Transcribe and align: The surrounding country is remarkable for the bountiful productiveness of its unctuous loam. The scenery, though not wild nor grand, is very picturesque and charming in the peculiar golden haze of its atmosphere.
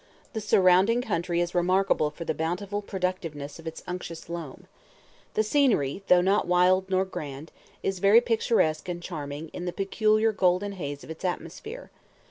The 0.33 0.41
surrounding 0.41 1.03
country 1.03 1.41
is 1.41 1.53
remarkable 1.53 2.09
for 2.09 2.25
the 2.25 2.33
bountiful 2.33 2.81
productiveness 2.81 3.59
of 3.59 3.67
its 3.67 3.83
unctuous 3.85 4.29
loam. 4.29 4.65
The 5.35 5.43
scenery, 5.43 6.01
though 6.07 6.21
not 6.21 6.47
wild 6.47 6.89
nor 6.89 7.05
grand, 7.05 7.51
is 7.83 7.99
very 7.99 8.19
picturesque 8.19 8.89
and 8.89 8.99
charming 9.03 9.49
in 9.49 9.65
the 9.65 9.71
peculiar 9.73 10.31
golden 10.31 10.71
haze 10.71 11.03
of 11.03 11.11
its 11.11 11.23
atmosphere. 11.23 11.91